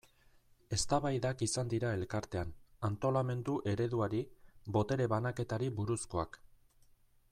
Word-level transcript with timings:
Eztabaidak 0.77 1.43
izan 1.47 1.69
dira 1.73 1.91
Elkartean, 1.97 2.55
antolamendu 2.91 3.59
ereduari, 3.75 4.25
botere 4.79 5.11
banaketari 5.15 5.73
buruzkoak. 5.83 6.45